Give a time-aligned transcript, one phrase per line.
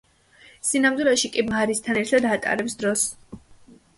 [0.69, 3.07] სინამდვილეში კი მარისთან ერთად ატარებს დროს.